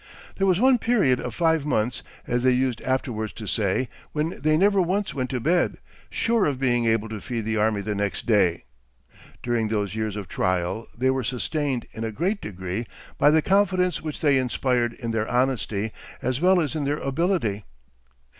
[0.37, 4.57] There was one period of five months, as they used afterwards to say, when they
[4.57, 5.77] never once went to bed
[6.09, 8.65] sure of being able to feed the army the next day.
[9.43, 12.87] During those years of trial they were sustained in a great degree
[13.19, 17.63] by the confidence which they inspired in their honesty, as well as in their ability.